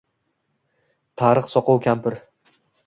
[1.23, 2.21] Tarix soqov kampir